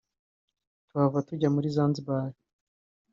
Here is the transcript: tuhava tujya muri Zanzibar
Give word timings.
tuhava 0.87 1.19
tujya 1.27 1.49
muri 1.55 1.67
Zanzibar 1.75 2.31